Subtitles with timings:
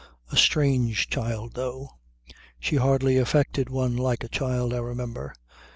[0.31, 1.91] A strange child though;
[2.59, 5.35] she hardly affected one like a child, I remember.